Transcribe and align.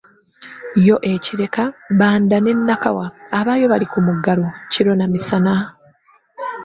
Yo 0.85 0.95
e 1.11 1.13
Kireka, 1.23 1.63
Bbanda 1.91 2.37
ne 2.39 2.51
Nakawa, 2.67 3.05
abaayo 3.37 3.65
bali 3.71 3.85
ku 3.91 3.99
muggalo 4.05 4.45
kiro 4.71 4.91
na 4.95 5.05
misana, 5.13 5.53